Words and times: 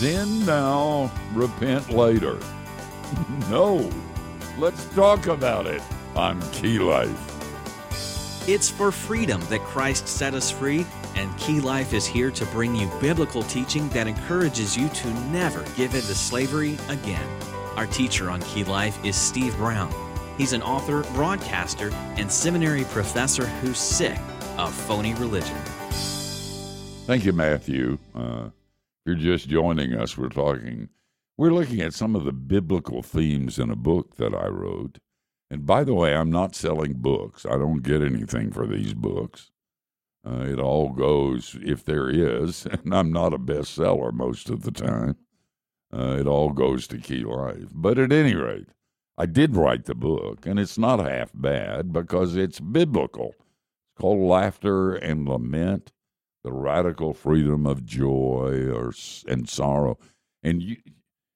Sin 0.00 0.46
now, 0.46 1.12
repent 1.34 1.90
later. 1.90 2.38
no, 3.50 3.90
let's 4.56 4.86
talk 4.94 5.26
about 5.26 5.66
it 5.66 5.82
on 6.16 6.40
Key 6.52 6.78
Life. 6.78 8.48
It's 8.48 8.70
for 8.70 8.92
freedom 8.92 9.42
that 9.50 9.60
Christ 9.60 10.08
set 10.08 10.32
us 10.32 10.50
free, 10.50 10.86
and 11.16 11.36
Key 11.36 11.60
Life 11.60 11.92
is 11.92 12.06
here 12.06 12.30
to 12.30 12.46
bring 12.46 12.74
you 12.74 12.90
biblical 12.98 13.42
teaching 13.42 13.90
that 13.90 14.06
encourages 14.06 14.74
you 14.74 14.88
to 14.88 15.12
never 15.24 15.62
give 15.76 15.94
in 15.94 16.00
to 16.00 16.14
slavery 16.14 16.78
again. 16.88 17.28
Our 17.76 17.84
teacher 17.84 18.30
on 18.30 18.40
Key 18.40 18.64
Life 18.64 18.98
is 19.04 19.16
Steve 19.16 19.54
Brown. 19.58 19.92
He's 20.38 20.54
an 20.54 20.62
author, 20.62 21.02
broadcaster, 21.12 21.90
and 22.16 22.32
seminary 22.32 22.84
professor 22.84 23.44
who's 23.44 23.76
sick 23.76 24.18
of 24.56 24.72
phony 24.72 25.12
religion. 25.12 25.58
Thank 27.04 27.26
you, 27.26 27.34
Matthew. 27.34 27.98
Uh, 28.14 28.48
you're 29.04 29.14
just 29.14 29.48
joining 29.48 29.94
us, 29.94 30.16
we're 30.16 30.28
talking, 30.28 30.88
we're 31.36 31.52
looking 31.52 31.80
at 31.80 31.94
some 31.94 32.14
of 32.14 32.24
the 32.24 32.32
biblical 32.32 33.02
themes 33.02 33.58
in 33.58 33.70
a 33.70 33.76
book 33.76 34.16
that 34.16 34.34
I 34.34 34.48
wrote. 34.48 34.98
And 35.50 35.66
by 35.66 35.84
the 35.84 35.94
way, 35.94 36.14
I'm 36.14 36.30
not 36.30 36.54
selling 36.54 36.94
books. 36.94 37.44
I 37.44 37.56
don't 37.56 37.82
get 37.82 38.02
anything 38.02 38.52
for 38.52 38.66
these 38.66 38.94
books. 38.94 39.50
Uh, 40.26 40.44
it 40.46 40.60
all 40.60 40.90
goes, 40.90 41.56
if 41.62 41.84
there 41.84 42.08
is, 42.10 42.66
and 42.70 42.94
I'm 42.94 43.10
not 43.10 43.32
a 43.32 43.38
bestseller 43.38 44.12
most 44.12 44.50
of 44.50 44.62
the 44.62 44.70
time, 44.70 45.16
uh, 45.92 46.16
it 46.20 46.26
all 46.26 46.50
goes 46.50 46.86
to 46.88 46.98
Key 46.98 47.24
Life. 47.24 47.68
But 47.72 47.98
at 47.98 48.12
any 48.12 48.34
rate, 48.34 48.68
I 49.18 49.26
did 49.26 49.56
write 49.56 49.86
the 49.86 49.94
book, 49.94 50.46
and 50.46 50.58
it's 50.58 50.78
not 50.78 51.00
half 51.00 51.30
bad 51.34 51.92
because 51.92 52.36
it's 52.36 52.60
biblical. 52.60 53.34
It's 53.38 54.00
called 54.00 54.20
Laughter 54.20 54.94
and 54.94 55.28
Lament 55.28 55.90
The 56.42 56.52
Radical 56.52 57.12
Freedom 57.12 57.66
of 57.66 57.84
Joy 57.84 58.68
or, 58.72 58.92
and 59.26 59.48
Sorrow. 59.48 59.98
And 60.42 60.62
you, 60.62 60.76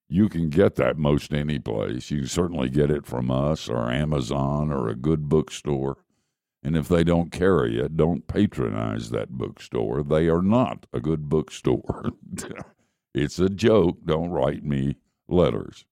you 0.09 0.29
can 0.29 0.49
get 0.49 0.77
that 0.77 0.97
most 0.97 1.33
any 1.33 1.59
place. 1.59 2.11
You 2.11 2.21
can 2.21 2.29
certainly 2.29 2.71
get 2.71 2.91
it 2.91 3.07
from 3.07 3.31
us 3.31 3.69
or 3.69 3.91
Amazon 3.91 4.73
or 4.73 4.89
a 4.89 4.95
good 4.95 5.29
bookstore. 5.29 5.99
And 6.63 6.77
if 6.77 6.89
they 6.89 7.05
don't 7.05 7.31
carry 7.31 7.79
it, 7.79 7.97
don't 7.97 8.27
patronize 8.27 9.11
that 9.11 9.31
bookstore. 9.31 10.03
They 10.03 10.29
are 10.29 10.41
not 10.41 10.87
a 10.93 11.01
good 11.01 11.29
bookstore. 11.29 12.13
it's 13.15 13.39
a 13.39 13.51
joke. 13.51 13.99
Don't 14.07 14.31
write 14.31 14.65
me 14.65 14.97
letters. 15.29 15.85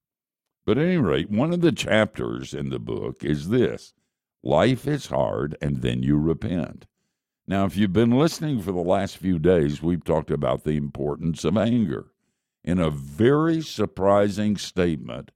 But 0.64 0.78
at 0.78 0.84
any 0.86 0.96
rate, 0.96 1.30
one 1.30 1.52
of 1.52 1.60
the 1.60 1.72
chapters 1.72 2.54
in 2.54 2.70
the 2.70 2.78
book 2.78 3.24
is 3.24 3.48
this 3.48 3.92
Life 4.42 4.88
is 4.88 5.06
hard, 5.06 5.56
and 5.60 5.82
then 5.82 6.02
you 6.02 6.16
repent. 6.16 6.86
Now, 7.52 7.66
if 7.66 7.76
you've 7.76 7.92
been 7.92 8.18
listening 8.18 8.62
for 8.62 8.72
the 8.72 8.80
last 8.80 9.18
few 9.18 9.38
days, 9.38 9.82
we've 9.82 10.02
talked 10.02 10.30
about 10.30 10.64
the 10.64 10.78
importance 10.78 11.44
of 11.44 11.58
anger. 11.58 12.06
In 12.64 12.78
a 12.78 12.88
very 12.88 13.60
surprising 13.60 14.56
statement, 14.56 15.32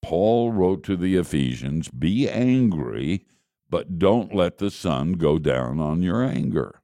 Paul 0.00 0.50
wrote 0.50 0.82
to 0.84 0.96
the 0.96 1.16
Ephesians 1.16 1.90
Be 1.90 2.26
angry 2.26 3.26
but 3.68 3.98
don't 3.98 4.34
let 4.34 4.56
the 4.56 4.70
sun 4.70 5.12
go 5.12 5.38
down 5.38 5.78
on 5.78 6.02
your 6.02 6.24
anger. 6.24 6.80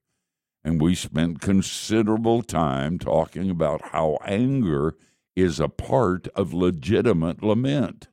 And 0.62 0.78
we 0.82 0.94
spent 0.94 1.40
considerable 1.40 2.42
time 2.42 2.98
talking 2.98 3.48
about 3.48 3.80
how 3.92 4.18
anger 4.26 4.98
is 5.34 5.60
a 5.60 5.68
part 5.70 6.28
of 6.34 6.52
legitimate 6.52 7.42
lament. 7.42 8.08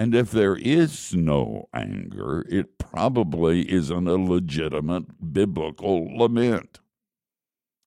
And 0.00 0.14
if 0.14 0.30
there 0.30 0.56
is 0.56 1.14
no 1.14 1.68
anger, 1.74 2.46
it 2.48 2.78
probably 2.78 3.70
isn't 3.70 4.08
a 4.08 4.14
legitimate 4.14 5.34
biblical 5.34 6.06
lament. 6.16 6.80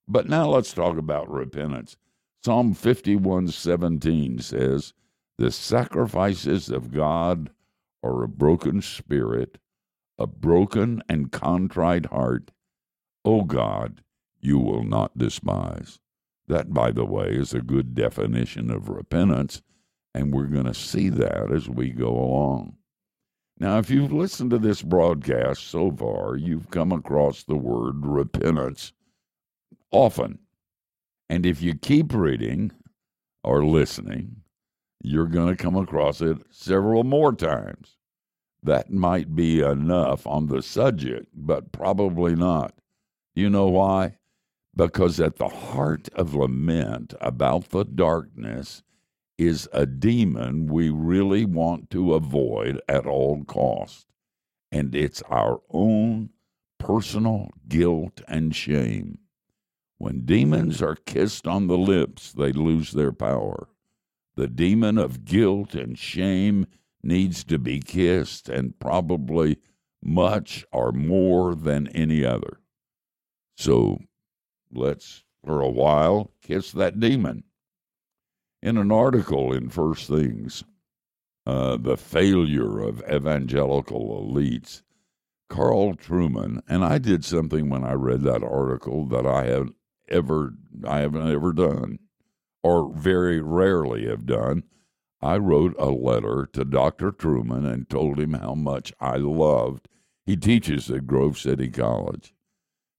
But 0.08 0.30
now 0.30 0.47
let's 0.47 0.73
talk 0.73 1.00
about 1.00 1.28
repentance. 1.28 1.97
Psalm 2.45 2.75
51:17 2.75 4.38
says, 4.38 4.94
"The 5.39 5.50
sacrifices 5.50 6.70
of 6.70 6.92
God 6.92 7.50
are 8.03 8.22
a 8.22 8.27
broken 8.27 8.83
spirit, 8.83 9.58
a 10.20 10.27
broken 10.27 11.02
and 11.10 11.32
contrite 11.32 12.05
heart, 12.05 12.52
O 13.26 13.42
God, 13.43 14.04
you 14.39 14.60
will 14.60 14.83
not 14.83 15.17
despise. 15.17 15.99
That, 16.45 16.76
by 16.76 16.92
the 16.92 17.05
way, 17.05 17.30
is 17.30 17.55
a 17.55 17.61
good 17.64 17.95
definition 17.95 18.70
of 18.70 18.87
repentance, 18.87 19.64
and 20.13 20.33
we're 20.33 20.45
going 20.45 20.65
to 20.65 20.73
see 20.73 21.09
that 21.09 21.51
as 21.51 21.67
we 21.67 21.89
go 21.89 22.09
along. 22.09 22.77
Now, 23.59 23.77
if 23.77 23.89
you've 23.89 24.11
listened 24.11 24.51
to 24.51 24.57
this 24.57 24.81
broadcast 24.81 25.67
so 25.67 25.91
far, 25.91 26.35
you've 26.35 26.69
come 26.69 26.91
across 26.91 27.43
the 27.43 27.55
word 27.55 28.05
repentance 28.05 28.93
often. 29.91 30.39
And 31.29 31.45
if 31.45 31.61
you 31.61 31.75
keep 31.75 32.13
reading 32.13 32.71
or 33.43 33.63
listening, 33.65 34.37
you're 35.01 35.27
going 35.27 35.55
to 35.55 35.61
come 35.61 35.75
across 35.75 36.21
it 36.21 36.37
several 36.49 37.03
more 37.03 37.33
times 37.33 37.97
that 38.63 38.91
might 38.91 39.35
be 39.35 39.61
enough 39.61 40.25
on 40.25 40.47
the 40.47 40.61
subject, 40.61 41.27
but 41.33 41.71
probably 41.71 42.35
not. 42.35 42.73
You 43.35 43.49
know 43.49 43.67
why? 43.67 44.15
Because 44.75 45.19
at 45.19 45.35
the 45.35 45.49
heart 45.49 46.09
of 46.15 46.33
lament 46.33 47.13
about 47.19 47.69
the 47.69 47.83
darkness 47.83 48.81
is 49.38 49.67
a 49.73 49.86
demon 49.86 50.67
we 50.67 50.89
really 50.89 51.45
want 51.45 51.89
to 51.89 52.14
avoid 52.14 52.80
at 52.88 53.05
all 53.05 53.44
cost. 53.45 54.08
And 54.71 54.94
it's 54.95 55.21
our 55.23 55.61
own 55.70 56.30
personal 56.77 57.49
guilt 57.67 58.22
and 58.27 58.55
shame. 58.55 59.20
When 59.98 60.26
demons 60.26 60.82
are 60.82 60.95
kissed 60.95 61.48
on 61.48 61.67
the 61.67 61.77
lips, 61.77 62.33
they 62.33 62.52
lose 62.52 62.92
their 62.92 63.14
power. 63.14 63.70
The 64.36 64.48
demon 64.48 64.98
of 64.98 65.26
guilt 65.26 65.76
and 65.76 65.98
shame 65.98 66.66
needs 67.02 67.43
to 67.45 67.60
be 67.60 67.80
kissed, 67.80 68.49
and 68.49 68.77
probably 68.80 69.58
much 70.02 70.66
or 70.72 70.92
more 70.92 71.55
than 71.55 71.88
any 71.89 72.26
other. 72.26 72.60
So 73.55 73.99
let's, 74.72 75.23
for 75.45 75.61
a 75.61 75.70
while, 75.70 76.32
kiss 76.42 76.72
that 76.72 76.99
demon. 76.99 77.43
In 78.63 78.77
an 78.77 78.93
article 78.93 79.51
in 79.51 79.67
First 79.67 80.07
Things, 80.07 80.63
uh, 81.45 81.75
The 81.75 81.97
Failure 81.97 82.79
of 82.79 83.03
Evangelical 83.11 84.25
Elites, 84.25 84.83
Carl 85.49 85.95
Trueman, 85.95 86.61
and 86.69 86.85
I 86.85 86.97
did 86.97 87.25
something 87.25 87.69
when 87.69 87.83
I 87.83 87.91
read 87.91 88.21
that 88.21 88.41
article 88.41 89.05
that 89.07 89.25
I 89.25 89.47
have 89.47 89.71
ever 90.07 90.53
I 90.87 90.99
haven't 90.99 91.29
ever 91.29 91.51
done, 91.51 91.99
or 92.63 92.89
very 92.93 93.41
rarely 93.41 94.07
have 94.07 94.25
done. 94.25 94.63
I 95.21 95.39
wrote 95.39 95.75
a 95.77 95.89
letter 95.89 96.47
to 96.53 96.63
Dr. 96.63 97.11
Trueman 97.11 97.69
and 97.69 97.89
told 97.89 98.17
him 98.17 98.31
how 98.31 98.55
much 98.55 98.93
I 98.97 99.17
loved. 99.17 99.89
He 100.25 100.37
teaches 100.37 100.89
at 100.89 101.05
Grove 101.05 101.37
City 101.37 101.67
College. 101.67 102.33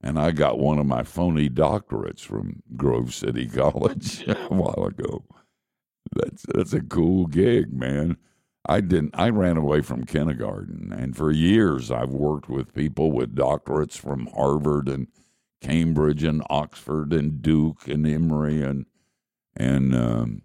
And 0.03 0.19
I 0.19 0.33
got 0.33 0.59
one 0.59 0.79
of 0.79 0.85
my 0.85 1.05
phony 1.05 1.49
doctorates 1.49 2.21
from 2.21 2.63
Grove 2.77 3.15
City 3.15 3.47
College 3.49 4.29
a 4.29 4.35
while 4.51 4.85
ago. 4.85 5.25
That's 6.15 6.45
that's 6.55 6.73
a 6.73 6.81
cool 6.81 7.27
gig, 7.27 7.73
man. 7.73 8.17
I 8.67 8.81
didn't 8.81 9.15
I 9.15 9.29
ran 9.29 9.57
away 9.57 9.83
from 9.83 10.05
kindergarten 10.05 10.93
and 10.93 11.17
for 11.17 11.31
years 11.31 11.91
I've 11.91 12.11
worked 12.11 12.49
with 12.49 12.75
people 12.75 13.13
with 13.13 13.35
doctorates 13.35 13.99
from 13.99 14.29
Harvard 14.35 14.89
and 14.89 15.09
Cambridge 15.61 16.23
and 16.23 16.43
Oxford 16.49 17.13
and 17.13 17.43
Duke 17.43 17.89
and 17.89 18.07
Emory 18.07 18.63
and 18.63 18.87
and 19.57 19.95
um, 19.95 20.43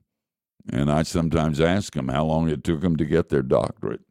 and 0.71 0.91
I 0.91 1.03
sometimes 1.03 1.59
ask 1.59 1.93
them 1.93 2.09
how 2.09 2.25
long 2.25 2.49
it 2.49 2.63
took 2.63 2.81
them 2.81 2.95
to 2.97 3.05
get 3.05 3.29
their 3.29 3.41
doctorate. 3.41 4.01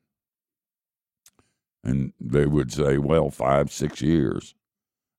And 1.84 2.12
they 2.20 2.46
would 2.46 2.72
say, 2.72 2.98
well, 2.98 3.30
five, 3.30 3.72
six 3.72 4.02
years. 4.02 4.54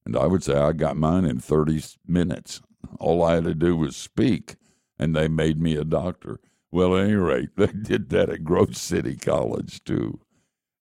And 0.05 0.17
I 0.17 0.25
would 0.25 0.43
say, 0.43 0.55
I 0.55 0.73
got 0.73 0.97
mine 0.97 1.25
in 1.25 1.39
30 1.39 1.81
minutes. 2.05 2.61
All 2.99 3.23
I 3.23 3.35
had 3.35 3.45
to 3.45 3.55
do 3.55 3.75
was 3.75 3.95
speak, 3.95 4.55
and 4.99 5.15
they 5.15 5.27
made 5.27 5.59
me 5.61 5.75
a 5.75 5.85
doctor. 5.85 6.39
Well, 6.71 6.95
at 6.95 7.05
any 7.05 7.15
rate, 7.15 7.49
they 7.55 7.67
did 7.67 8.09
that 8.09 8.29
at 8.29 8.43
Grove 8.43 8.75
City 8.75 9.15
College, 9.15 9.83
too. 9.83 10.19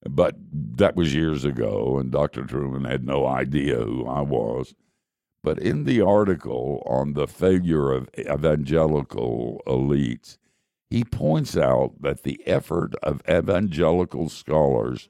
But 0.08 0.36
that 0.52 0.96
was 0.96 1.14
years 1.14 1.44
ago, 1.44 1.98
and 1.98 2.10
Dr. 2.10 2.42
Trueman 2.42 2.88
had 2.88 3.04
no 3.04 3.26
idea 3.26 3.76
who 3.76 4.06
I 4.06 4.20
was. 4.20 4.74
But 5.42 5.58
in 5.58 5.84
the 5.84 6.00
article 6.00 6.82
on 6.86 7.14
the 7.14 7.26
failure 7.26 7.92
of 7.92 8.08
evangelical 8.18 9.62
elites, 9.66 10.36
he 10.90 11.04
points 11.04 11.56
out 11.56 12.00
that 12.00 12.22
the 12.22 12.40
effort 12.46 12.94
of 13.02 13.22
evangelical 13.28 14.28
scholars 14.28 15.08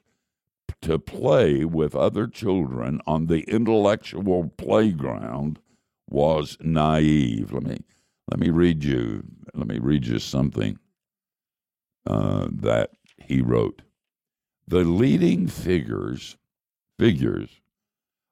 to 0.81 0.99
play 0.99 1.65
with 1.65 1.95
other 1.95 2.27
children 2.27 3.01
on 3.05 3.25
the 3.25 3.41
intellectual 3.41 4.49
playground 4.57 5.59
was 6.09 6.57
naive. 6.61 7.51
Let 7.51 7.63
me 7.63 7.79
let 8.29 8.39
me 8.39 8.49
read 8.49 8.83
you 8.83 9.23
let 9.53 9.67
me 9.67 9.79
read 9.79 10.05
you 10.05 10.19
something 10.19 10.79
uh, 12.05 12.47
that 12.51 12.91
he 13.17 13.41
wrote. 13.41 13.81
The 14.67 14.83
leading 14.83 15.47
figures 15.47 16.37
figures 16.97 17.61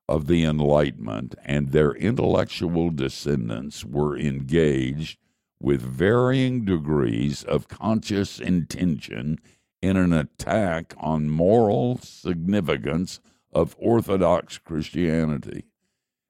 of 0.07 0.27
the 0.27 0.44
Enlightenment 0.44 1.35
and 1.44 1.71
their 1.71 1.91
intellectual 1.94 2.91
descendants 2.91 3.83
were 3.83 4.17
engaged 4.17 5.17
with 5.59 5.81
varying 5.81 6.63
degrees 6.63 7.44
of 7.44 7.67
conscious 7.67 8.39
intention 8.39 9.39
in 9.81 9.97
an 9.97 10.13
attack 10.13 10.94
on 10.97 11.29
moral 11.29 11.97
significance 11.97 13.19
of 13.51 13.75
Orthodox 13.79 14.57
Christianity. 14.57 15.65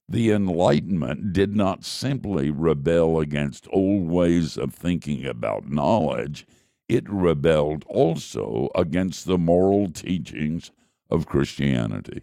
The 0.09 0.31
Enlightenment 0.31 1.33
did 1.33 1.54
not 1.54 1.83
simply 1.83 2.50
rebel 2.50 3.19
against 3.19 3.68
old 3.71 4.07
ways 4.07 4.57
of 4.57 4.74
thinking 4.74 5.25
about 5.25 5.69
knowledge, 5.69 6.48
it 6.88 7.09
rebelled 7.09 7.83
also 7.88 8.69
against 8.74 9.25
the 9.25 9.38
moral 9.38 9.89
teachings 9.89 10.71
of 11.09 11.25
Christianity. 11.25 12.21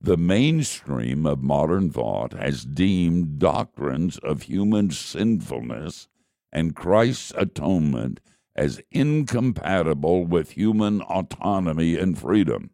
The 0.00 0.16
mainstream 0.16 1.26
of 1.26 1.42
modern 1.42 1.90
thought 1.90 2.34
has 2.34 2.64
deemed 2.64 3.40
doctrines 3.40 4.18
of 4.18 4.42
human 4.42 4.92
sinfulness 4.92 6.06
and 6.52 6.76
Christ's 6.76 7.32
atonement 7.36 8.20
as 8.54 8.80
incompatible 8.92 10.24
with 10.24 10.52
human 10.52 11.02
autonomy 11.02 11.96
and 11.96 12.16
freedom. 12.16 12.70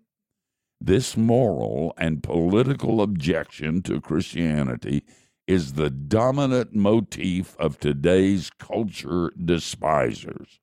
This 0.80 1.16
moral 1.16 1.94
and 1.96 2.22
political 2.22 3.00
objection 3.00 3.82
to 3.82 4.00
Christianity 4.00 5.04
is 5.46 5.74
the 5.74 5.90
dominant 5.90 6.74
motif 6.74 7.56
of 7.58 7.78
today's 7.78 8.50
culture 8.58 9.32
despisers. 9.42 10.60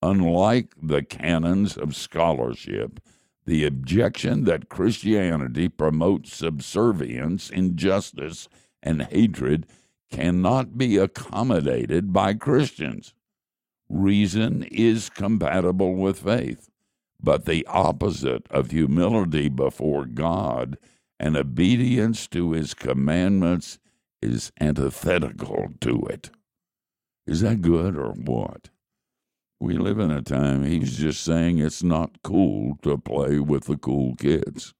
Unlike 0.00 0.74
the 0.82 1.02
canons 1.02 1.76
of 1.76 1.94
scholarship, 1.94 3.00
the 3.44 3.64
objection 3.64 4.44
that 4.44 4.68
Christianity 4.68 5.68
promotes 5.68 6.34
subservience, 6.34 7.50
injustice, 7.50 8.48
and 8.82 9.02
hatred 9.02 9.66
cannot 10.10 10.76
be 10.76 10.96
accommodated 10.96 12.12
by 12.12 12.34
Christians. 12.34 13.14
Reason 13.88 14.62
is 14.64 15.08
compatible 15.08 15.94
with 15.94 16.20
faith, 16.20 16.70
but 17.22 17.44
the 17.44 17.66
opposite 17.66 18.46
of 18.50 18.70
humility 18.70 19.48
before 19.48 20.06
God 20.06 20.76
and 21.20 21.36
obedience 21.36 22.26
to 22.28 22.52
his 22.52 22.74
commandments 22.74 23.78
is 24.20 24.52
antithetical 24.60 25.68
to 25.80 26.00
it. 26.10 26.30
Is 27.26 27.40
that 27.42 27.60
good 27.62 27.96
or 27.96 28.12
what? 28.12 28.70
We 29.60 29.74
live 29.78 30.00
in 30.00 30.10
a 30.10 30.22
time, 30.22 30.64
he's 30.64 30.98
just 30.98 31.22
saying 31.22 31.58
it's 31.58 31.84
not 31.84 32.22
cool 32.24 32.78
to 32.82 32.98
play 32.98 33.38
with 33.38 33.66
the 33.66 33.76
cool 33.76 34.16
kids. 34.16 34.74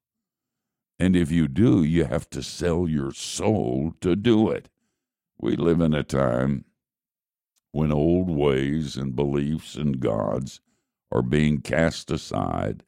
And 0.99 1.15
if 1.15 1.31
you 1.31 1.47
do, 1.47 1.85
you 1.85 2.05
have 2.05 2.29
to 2.31 2.43
sell 2.43 2.89
your 2.89 3.13
soul 3.13 3.95
to 4.01 4.17
do 4.17 4.51
it. 4.51 4.69
We 5.39 5.55
live 5.57 5.81
in 5.81 5.95
a 5.95 6.03
time 6.03 6.65
when 7.71 7.93
old 7.93 8.29
ways 8.29 8.97
and 8.97 9.15
beliefs 9.15 9.77
and 9.77 10.01
gods 10.01 10.61
are 11.13 11.23
being 11.23 11.61
cast 11.61 12.11
aside 12.11 12.83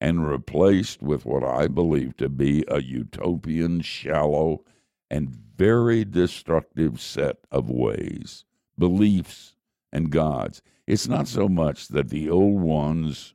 and 0.00 0.28
replaced 0.28 1.02
with 1.02 1.24
what 1.24 1.44
I 1.44 1.68
believe 1.68 2.16
to 2.18 2.28
be 2.28 2.64
a 2.68 2.82
utopian, 2.82 3.80
shallow, 3.80 4.64
and 5.10 5.30
very 5.30 6.04
destructive 6.04 7.00
set 7.00 7.38
of 7.50 7.70
ways, 7.70 8.44
beliefs, 8.78 9.54
and 9.92 10.10
gods. 10.10 10.62
It's 10.86 11.08
not 11.08 11.28
so 11.28 11.48
much 11.48 11.88
that 11.88 12.10
the 12.10 12.30
old 12.30 12.60
ones 12.60 13.34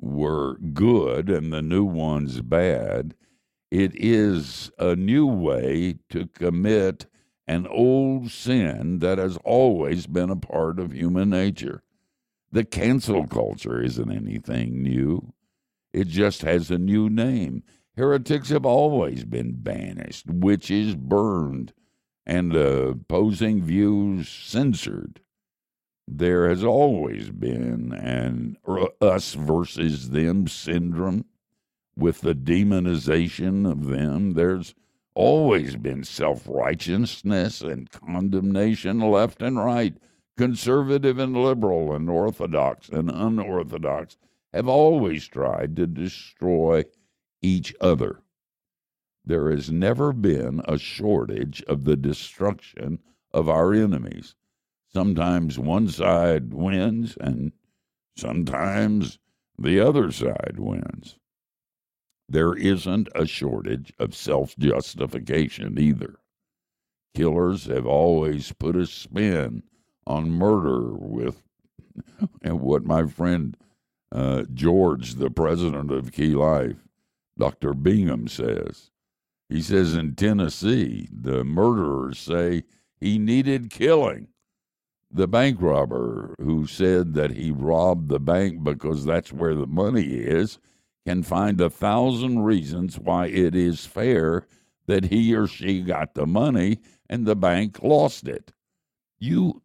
were 0.00 0.58
good 0.58 1.28
and 1.30 1.52
the 1.52 1.62
new 1.62 1.84
ones 1.84 2.40
bad. 2.40 3.14
It 3.70 3.92
is 3.94 4.70
a 4.78 4.94
new 4.94 5.26
way 5.26 5.96
to 6.10 6.26
commit 6.26 7.06
an 7.48 7.66
old 7.66 8.30
sin 8.30 8.98
that 9.00 9.18
has 9.18 9.38
always 9.44 10.06
been 10.06 10.30
a 10.30 10.36
part 10.36 10.78
of 10.78 10.92
human 10.92 11.30
nature. 11.30 11.82
The 12.52 12.64
cancel 12.64 13.26
culture 13.26 13.82
isn't 13.82 14.10
anything 14.10 14.82
new, 14.82 15.32
it 15.92 16.08
just 16.08 16.42
has 16.42 16.70
a 16.70 16.78
new 16.78 17.08
name. 17.10 17.62
Heretics 17.96 18.50
have 18.50 18.66
always 18.66 19.24
been 19.24 19.54
banished, 19.54 20.26
witches 20.28 20.94
burned, 20.94 21.72
and 22.26 22.54
opposing 22.54 23.62
views 23.62 24.28
censored 24.28 25.20
there 26.08 26.48
has 26.48 26.62
always 26.62 27.30
been 27.30 27.92
an 27.92 28.56
us 29.00 29.34
versus 29.34 30.10
them 30.10 30.46
syndrome 30.46 31.24
with 31.96 32.20
the 32.20 32.34
demonization 32.34 33.70
of 33.70 33.86
them. 33.86 34.34
There's 34.34 34.74
always 35.14 35.76
been 35.76 36.04
self 36.04 36.46
righteousness 36.46 37.60
and 37.60 37.90
condemnation 37.90 39.00
left 39.00 39.42
and 39.42 39.58
right. 39.58 39.96
Conservative 40.36 41.18
and 41.18 41.34
liberal 41.34 41.94
and 41.94 42.10
orthodox 42.10 42.90
and 42.90 43.10
unorthodox 43.10 44.18
have 44.52 44.68
always 44.68 45.26
tried 45.26 45.74
to 45.76 45.86
destroy 45.86 46.84
each 47.40 47.74
other. 47.80 48.22
There 49.24 49.50
has 49.50 49.72
never 49.72 50.12
been 50.12 50.60
a 50.66 50.76
shortage 50.76 51.62
of 51.62 51.84
the 51.84 51.96
destruction 51.96 52.98
of 53.32 53.48
our 53.48 53.72
enemies. 53.72 54.34
Sometimes 54.92 55.58
one 55.58 55.88
side 55.88 56.52
wins 56.52 57.16
and 57.18 57.52
sometimes 58.16 59.18
the 59.58 59.80
other 59.80 60.10
side 60.12 60.56
wins. 60.58 61.18
There 62.28 62.54
isn't 62.54 63.08
a 63.14 63.26
shortage 63.26 63.92
of 63.98 64.14
self 64.14 64.54
justification 64.58 65.78
either. 65.78 66.20
Killers 67.14 67.64
have 67.66 67.86
always 67.86 68.52
put 68.52 68.76
a 68.76 68.86
spin 68.86 69.62
on 70.06 70.30
murder 70.30 70.94
with 70.94 71.42
and 72.42 72.60
what 72.60 72.84
my 72.84 73.06
friend 73.06 73.56
uh, 74.12 74.44
George, 74.54 75.14
the 75.14 75.30
president 75.30 75.90
of 75.90 76.12
Key 76.12 76.34
Life, 76.34 76.76
Dr. 77.38 77.74
Bingham 77.74 78.28
says. 78.28 78.90
He 79.48 79.60
says 79.62 79.94
in 79.94 80.14
Tennessee, 80.14 81.08
the 81.12 81.44
murderers 81.44 82.18
say 82.18 82.64
he 83.00 83.18
needed 83.18 83.70
killing 83.70 84.28
the 85.10 85.28
bank 85.28 85.58
robber 85.60 86.34
who 86.40 86.66
said 86.66 87.14
that 87.14 87.30
he 87.30 87.50
robbed 87.50 88.08
the 88.08 88.18
bank 88.18 88.62
because 88.64 89.04
that's 89.04 89.32
where 89.32 89.54
the 89.54 89.66
money 89.66 90.02
is 90.02 90.58
can 91.06 91.22
find 91.22 91.60
a 91.60 91.70
thousand 91.70 92.40
reasons 92.40 92.98
why 92.98 93.26
it 93.26 93.54
is 93.54 93.86
fair 93.86 94.46
that 94.86 95.04
he 95.04 95.34
or 95.34 95.46
she 95.46 95.80
got 95.80 96.14
the 96.14 96.26
money 96.26 96.78
and 97.08 97.24
the 97.24 97.36
bank 97.36 97.82
lost 97.82 98.26
it. 98.26 98.52
You 99.18 99.62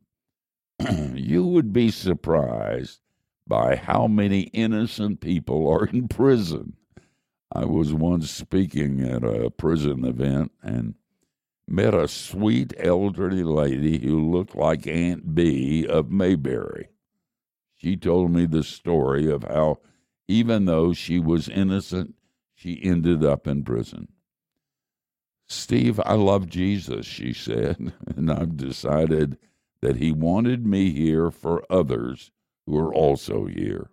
you 1.16 1.45
would 1.45 1.74
be 1.74 1.92
surprised 1.92 3.00
by 3.48 3.75
how 3.75 4.08
many 4.08 4.41
innocent 4.53 5.22
people 5.22 5.67
are 5.70 5.86
in 5.86 6.08
prison. 6.08 6.74
I 7.53 7.65
was 7.65 7.94
once 7.94 8.32
speaking 8.32 9.01
at 9.01 9.24
a 9.24 9.50
prison 9.50 10.06
event 10.06 10.51
and 10.63 10.96
met 11.67 11.94
a 11.94 12.08
sweet 12.08 12.74
elderly 12.77 13.44
lady 13.44 14.00
who 14.00 14.32
looked 14.32 14.56
like 14.56 14.88
Aunt 14.88 15.36
Bee 15.36 15.86
of 15.86 16.12
Mayberry. 16.12 16.89
She 17.75 17.98
told 17.98 18.32
me 18.32 18.46
the 18.46 18.63
story 18.63 19.29
of 19.29 19.44
how, 19.44 19.79
even 20.27 20.65
though 20.65 20.94
she 20.94 21.20
was 21.20 21.50
innocent, 21.50 22.15
she 22.53 22.79
ended 22.84 23.25
up 23.25 23.48
in 23.48 23.63
prison. 23.63 24.08
Steve, 25.48 26.00
I 26.06 26.13
love 26.13 26.48
Jesus, 26.48 27.06
she 27.06 27.34
said, 27.34 27.91
and 28.15 28.32
I've 28.32 28.56
decided 28.56 29.38
that 29.82 29.98
he 29.98 30.12
wanted 30.12 30.66
me 30.66 30.92
here 30.92 31.32
for 31.32 31.66
others 31.70 32.32
who 32.66 32.78
are 32.78 32.94
also 32.94 33.46
here. 33.46 33.90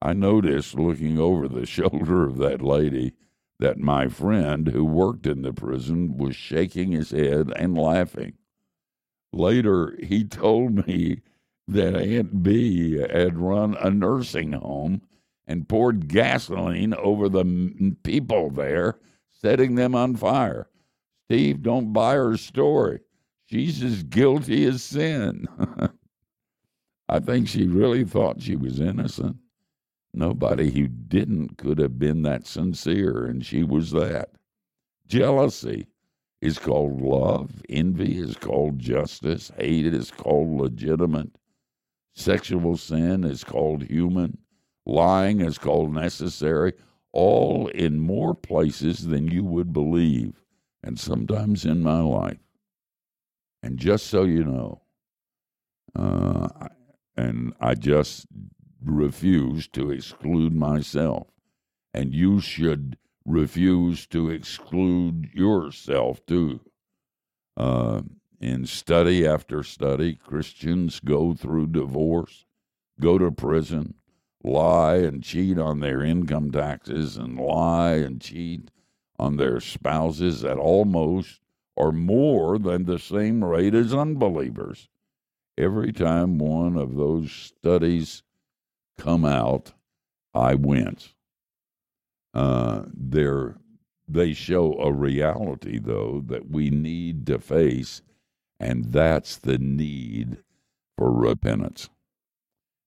I 0.00 0.12
noticed 0.12 0.78
looking 0.78 1.18
over 1.18 1.48
the 1.48 1.66
shoulder 1.78 2.24
of 2.24 2.38
that 2.38 2.62
lady 2.62 3.14
that 3.58 3.78
my 3.78 4.08
friend 4.08 4.68
who 4.68 4.84
worked 4.84 5.26
in 5.26 5.42
the 5.42 5.52
prison 5.52 6.16
was 6.16 6.36
shaking 6.36 6.92
his 6.92 7.10
head 7.10 7.52
and 7.56 7.76
laughing. 7.76 8.34
Later, 9.32 9.96
he 10.00 10.24
told 10.28 10.86
me 10.86 11.22
that 11.66 11.96
Aunt 11.96 12.42
Bee 12.42 12.98
had 12.98 13.38
run 13.38 13.76
a 13.80 13.90
nursing 13.90 14.52
home 14.52 15.02
and 15.46 15.68
poured 15.68 16.08
gasoline 16.08 16.94
over 16.94 17.28
the 17.28 17.96
people 18.02 18.50
there, 18.50 18.98
setting 19.28 19.74
them 19.74 19.94
on 19.94 20.16
fire. 20.16 20.68
Steve, 21.26 21.62
don't 21.62 21.92
buy 21.92 22.14
her 22.14 22.36
story. 22.36 23.00
She's 23.48 23.82
as 23.82 24.02
guilty 24.02 24.66
as 24.66 24.82
sin. 24.82 25.46
I 27.08 27.18
think 27.18 27.48
she 27.48 27.66
really 27.66 28.04
thought 28.04 28.42
she 28.42 28.56
was 28.56 28.78
innocent. 28.78 29.36
Nobody 30.12 30.70
who 30.70 30.86
didn't 30.86 31.56
could 31.56 31.78
have 31.78 31.98
been 31.98 32.22
that 32.22 32.46
sincere, 32.46 33.24
and 33.24 33.44
she 33.44 33.62
was 33.62 33.90
that. 33.92 34.32
Jealousy 35.06 35.86
is 36.42 36.58
called 36.58 37.00
love, 37.00 37.62
envy 37.70 38.18
is 38.18 38.36
called 38.36 38.78
justice, 38.78 39.50
hate 39.56 39.86
is 39.86 40.10
called 40.10 40.60
legitimate, 40.60 41.30
sexual 42.14 42.76
sin 42.76 43.24
is 43.24 43.44
called 43.44 43.82
human, 43.84 44.36
lying 44.84 45.40
is 45.40 45.56
called 45.56 45.94
necessary, 45.94 46.74
all 47.12 47.68
in 47.68 47.98
more 47.98 48.34
places 48.34 49.06
than 49.06 49.30
you 49.30 49.42
would 49.42 49.72
believe, 49.72 50.34
and 50.82 51.00
sometimes 51.00 51.64
in 51.64 51.82
my 51.82 52.00
life. 52.02 52.47
And 53.62 53.78
just 53.78 54.06
so 54.06 54.24
you 54.24 54.44
know, 54.44 54.82
and 57.16 57.52
I 57.60 57.74
just 57.74 58.26
refuse 58.84 59.68
to 59.68 59.90
exclude 59.90 60.54
myself. 60.54 61.28
And 61.92 62.14
you 62.14 62.40
should 62.40 62.96
refuse 63.24 64.06
to 64.08 64.30
exclude 64.30 65.30
yourself 65.34 66.24
too. 66.26 66.60
Uh, 67.56 68.02
in 68.40 68.66
study 68.66 69.26
after 69.26 69.62
study, 69.64 70.14
Christians 70.14 71.00
go 71.00 71.34
through 71.34 71.68
divorce, 71.68 72.46
go 73.00 73.18
to 73.18 73.32
prison, 73.32 73.94
lie 74.44 74.96
and 74.96 75.22
cheat 75.22 75.58
on 75.58 75.80
their 75.80 76.02
income 76.02 76.52
taxes, 76.52 77.16
and 77.16 77.38
lie 77.38 77.94
and 77.94 78.20
cheat 78.20 78.70
on 79.18 79.36
their 79.36 79.60
spouses 79.60 80.44
at 80.44 80.56
almost 80.56 81.40
or 81.78 81.92
more 81.92 82.58
than 82.58 82.84
the 82.84 82.98
same 82.98 83.44
rate 83.44 83.72
as 83.72 83.94
unbelievers. 83.94 84.88
Every 85.56 85.92
time 85.92 86.36
one 86.36 86.76
of 86.76 86.96
those 86.96 87.30
studies 87.30 88.24
come 88.98 89.24
out, 89.24 89.72
I 90.34 90.56
wince. 90.56 91.14
Uh, 92.34 92.82
they 94.08 94.32
show 94.32 94.74
a 94.80 94.92
reality, 94.92 95.78
though, 95.78 96.24
that 96.26 96.50
we 96.50 96.68
need 96.70 97.26
to 97.28 97.38
face, 97.38 98.02
and 98.58 98.86
that's 98.86 99.36
the 99.36 99.58
need 99.58 100.38
for 100.96 101.12
repentance. 101.12 101.90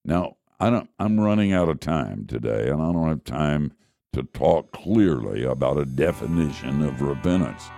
Now, 0.03 0.35
I 0.59 0.69
don't, 0.69 0.89
I'm 0.99 1.17
running 1.17 1.53
out 1.53 1.69
of 1.69 1.79
time 1.79 2.25
today, 2.27 2.67
and 2.69 2.81
I 2.81 2.91
don't 2.91 3.07
have 3.07 3.23
time 3.23 3.71
to 4.11 4.23
talk 4.23 4.73
clearly 4.73 5.45
about 5.45 5.77
a 5.77 5.85
definition 5.85 6.83
of 6.83 7.01
repentance. 7.01 7.69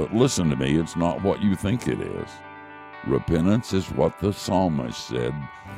But 0.00 0.14
listen 0.14 0.48
to 0.48 0.56
me, 0.56 0.76
it's 0.76 0.96
not 0.96 1.22
what 1.22 1.42
you 1.42 1.54
think 1.54 1.86
it 1.86 2.00
is. 2.00 2.30
Repentance 3.06 3.74
is 3.74 3.90
what 3.90 4.18
the 4.18 4.32
psalmist 4.32 5.08
said 5.08 5.34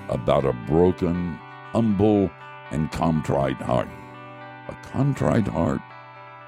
about 0.09 0.45
a 0.45 0.52
broken, 0.52 1.41
humble, 1.73 2.31
and 2.71 2.93
contrite 2.93 3.61
heart. 3.61 3.88
A 4.69 4.75
contrite 4.87 5.49
heart 5.49 5.81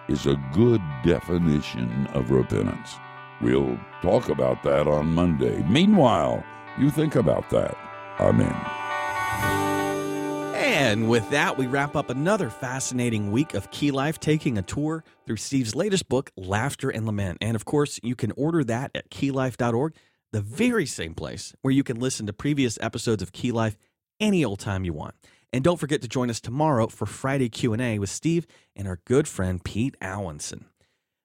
is 0.06 0.24
a 0.24 0.40
good 0.52 0.80
definition 1.02 2.06
of 2.14 2.30
repentance. 2.30 2.94
We'll 3.40 3.76
talk 4.02 4.28
about 4.28 4.62
that 4.62 4.86
on 4.86 5.12
Monday. 5.12 5.64
Meanwhile, 5.68 6.44
you 6.78 6.92
think 6.92 7.16
about 7.16 7.50
that. 7.50 7.76
Amen. 8.20 8.73
And 10.94 11.10
with 11.10 11.28
that, 11.30 11.58
we 11.58 11.66
wrap 11.66 11.96
up 11.96 12.08
another 12.08 12.48
fascinating 12.48 13.32
week 13.32 13.54
of 13.54 13.72
Key 13.72 13.90
Life, 13.90 14.20
taking 14.20 14.56
a 14.56 14.62
tour 14.62 15.02
through 15.26 15.38
Steve's 15.38 15.74
latest 15.74 16.08
book, 16.08 16.30
Laughter 16.36 16.88
and 16.88 17.04
Lament. 17.04 17.38
And 17.40 17.56
of 17.56 17.64
course, 17.64 17.98
you 18.04 18.14
can 18.14 18.30
order 18.36 18.62
that 18.62 18.92
at 18.94 19.10
keylife.org, 19.10 19.96
the 20.30 20.40
very 20.40 20.86
same 20.86 21.12
place 21.12 21.52
where 21.62 21.74
you 21.74 21.82
can 21.82 21.98
listen 21.98 22.26
to 22.26 22.32
previous 22.32 22.78
episodes 22.80 23.24
of 23.24 23.32
Key 23.32 23.50
Life 23.50 23.76
any 24.20 24.44
old 24.44 24.60
time 24.60 24.84
you 24.84 24.92
want. 24.92 25.16
And 25.52 25.64
don't 25.64 25.80
forget 25.80 26.00
to 26.02 26.08
join 26.08 26.30
us 26.30 26.38
tomorrow 26.38 26.86
for 26.86 27.06
Friday 27.06 27.48
Q&A 27.48 27.98
with 27.98 28.10
Steve 28.10 28.46
and 28.76 28.86
our 28.86 29.00
good 29.04 29.26
friend 29.26 29.64
Pete 29.64 29.96
Alwinson. 30.00 30.66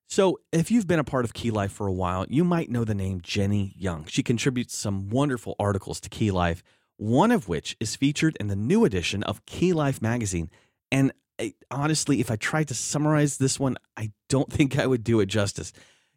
So, 0.07 0.39
if 0.51 0.71
you've 0.71 0.87
been 0.87 0.97
a 0.97 1.03
part 1.03 1.25
of 1.25 1.35
Key 1.35 1.51
Life 1.51 1.71
for 1.71 1.85
a 1.85 1.93
while, 1.93 2.25
you 2.27 2.43
might 2.43 2.71
know 2.71 2.85
the 2.85 2.95
name 2.95 3.21
Jenny 3.21 3.75
Young. 3.77 4.07
She 4.07 4.23
contributes 4.23 4.75
some 4.75 5.11
wonderful 5.11 5.55
articles 5.59 5.99
to 5.99 6.09
Key 6.09 6.31
Life, 6.31 6.63
one 6.99 7.31
of 7.31 7.47
which 7.47 7.77
is 7.79 7.95
featured 7.95 8.35
in 8.39 8.47
the 8.47 8.55
new 8.55 8.83
edition 8.83 9.23
of 9.23 9.45
Key 9.45 9.71
Life 9.71 10.01
magazine. 10.01 10.49
And 10.91 11.13
I, 11.39 11.53
honestly, 11.71 12.19
if 12.19 12.29
I 12.29 12.35
tried 12.35 12.67
to 12.67 12.73
summarize 12.73 13.37
this 13.37 13.57
one, 13.59 13.77
I 13.95 14.11
don't 14.27 14.51
think 14.53 14.77
I 14.77 14.85
would 14.85 15.03
do 15.03 15.21
it 15.21 15.27
justice. 15.27 15.71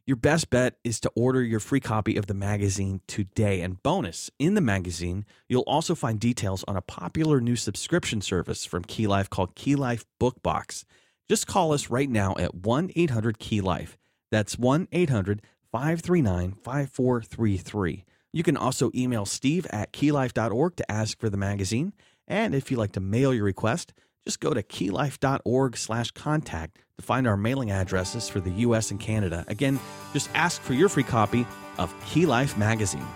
Your 0.04 0.16
best 0.16 0.50
bet 0.50 0.74
is 0.82 0.98
to 1.00 1.12
order 1.14 1.40
your 1.40 1.60
free 1.60 1.78
copy 1.78 2.16
of 2.16 2.26
the 2.26 2.34
magazine 2.34 3.00
today. 3.06 3.60
And 3.60 3.80
bonus, 3.84 4.28
in 4.40 4.54
the 4.54 4.60
magazine, 4.60 5.24
you'll 5.48 5.62
also 5.62 5.94
find 5.94 6.18
details 6.18 6.64
on 6.66 6.76
a 6.76 6.82
popular 6.82 7.40
new 7.40 7.54
subscription 7.54 8.20
service 8.20 8.64
from 8.64 8.82
Key 8.82 9.06
Life 9.06 9.30
called 9.30 9.54
Key 9.54 9.76
Life 9.76 10.04
Book 10.18 10.42
Box. 10.42 10.84
Just 11.28 11.46
call 11.46 11.72
us 11.72 11.90
right 11.90 12.10
now 12.10 12.34
at 12.36 12.56
1 12.56 12.90
800 12.96 13.38
Key 13.38 13.60
Life. 13.60 13.96
That's 14.32 14.58
1 14.58 14.88
800 14.90 15.42
539 15.70 16.52
5433. 16.60 18.04
You 18.32 18.42
can 18.42 18.56
also 18.56 18.90
email 18.94 19.26
steve 19.26 19.66
at 19.70 19.92
keylife.org 19.92 20.76
to 20.76 20.90
ask 20.90 21.18
for 21.18 21.28
the 21.28 21.36
magazine. 21.36 21.92
And 22.26 22.54
if 22.54 22.70
you'd 22.70 22.78
like 22.78 22.92
to 22.92 23.00
mail 23.00 23.34
your 23.34 23.44
request, 23.44 23.92
just 24.24 24.40
go 24.40 24.54
to 24.54 24.62
keylife.org 24.62 25.76
slash 25.76 26.10
contact 26.12 26.78
to 26.98 27.04
find 27.04 27.26
our 27.26 27.36
mailing 27.36 27.70
addresses 27.70 28.28
for 28.28 28.40
the 28.40 28.50
US 28.50 28.90
and 28.90 28.98
Canada. 28.98 29.44
Again, 29.48 29.78
just 30.12 30.30
ask 30.34 30.62
for 30.62 30.74
your 30.74 30.88
free 30.88 31.02
copy 31.02 31.46
of 31.78 31.94
Key 32.06 32.26
Life 32.26 32.56
magazine. 32.56 33.06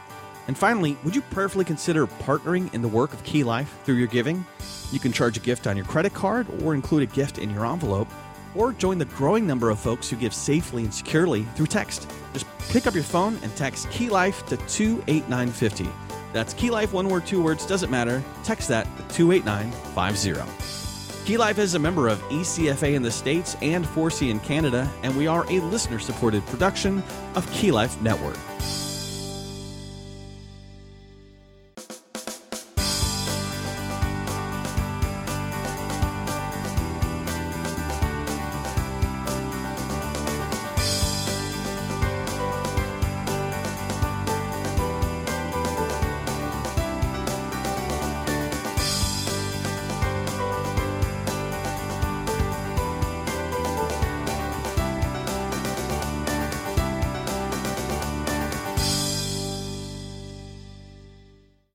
And 0.49 0.57
finally, 0.57 0.97
would 1.05 1.17
you 1.17 1.23
prayerfully 1.23 1.65
consider 1.65 2.07
partnering 2.07 2.73
in 2.73 2.83
the 2.83 2.89
work 2.89 3.13
of 3.13 3.25
Key 3.25 3.43
Life 3.43 3.75
through 3.85 3.97
your 3.97 4.07
giving? 4.07 4.45
You 4.93 5.01
can 5.01 5.13
charge 5.13 5.37
a 5.37 5.41
gift 5.41 5.67
on 5.67 5.77
your 5.77 5.87
credit 5.87 6.15
card 6.15 6.47
or 6.63 6.75
include 6.75 7.03
a 7.03 7.13
gift 7.15 7.39
in 7.39 7.51
your 7.51 7.67
envelope, 7.67 8.09
or 8.55 8.73
join 8.73 8.99
the 8.99 9.05
growing 9.07 9.47
number 9.47 9.71
of 9.71 9.79
folks 9.79 10.09
who 10.09 10.17
give 10.17 10.33
safely 10.33 10.85
and 10.85 10.95
securely 10.95 11.43
through 11.55 11.67
text. 11.67 12.11
Just 12.37 12.59
pick 12.69 12.87
up 12.87 12.93
your 12.93 13.03
phone 13.03 13.39
and 13.43 13.57
text 13.57 13.91
Key 13.91 14.11
Life 14.11 14.45
to 14.45 14.59
28950. 14.59 15.89
That's 16.35 16.53
Key 16.53 16.71
Life, 16.71 16.93
one 16.93 17.09
word, 17.09 17.25
two 17.25 17.43
words, 17.43 17.65
doesn't 17.65 17.91
matter. 17.91 18.23
Text 18.45 18.69
that 18.69 18.85
to 18.85 19.15
28950. 19.15 21.25
Key 21.25 21.39
Life 21.39 21.59
is 21.59 21.73
a 21.73 21.79
member 21.79 22.09
of 22.09 22.21
ECFA 22.25 22.93
in 22.93 23.01
the 23.01 23.11
States 23.11 23.57
and 23.63 23.87
4C 23.87 24.29
in 24.29 24.39
Canada, 24.41 24.87
and 25.03 25.17
we 25.17 25.27
are 25.27 25.51
a 25.51 25.61
listener 25.61 25.99
supported 25.99 26.45
production 26.45 27.03
of 27.37 27.51
Key 27.53 27.73
Life 27.73 27.99
Network. 28.03 28.37